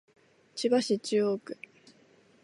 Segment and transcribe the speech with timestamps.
[0.55, 1.55] 千葉市中央区